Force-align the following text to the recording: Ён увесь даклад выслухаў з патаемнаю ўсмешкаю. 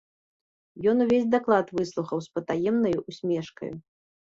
Ён 0.91 1.03
увесь 1.05 1.27
даклад 1.35 1.65
выслухаў 1.81 2.17
з 2.29 2.41
патаемнаю 2.41 2.99
ўсмешкаю. 3.09 3.73